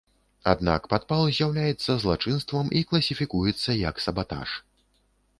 Аднак 0.51 0.85
падпал 0.93 1.19
з'яўляецца 1.39 1.97
злачынствам 2.03 2.71
і 2.79 2.81
класіфікуецца 2.93 3.77
як 3.81 4.01
сабатаж. 4.05 4.49